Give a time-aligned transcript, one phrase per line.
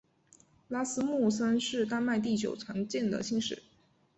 [0.67, 3.61] 拉斯穆森是丹麦第九常见的姓氏。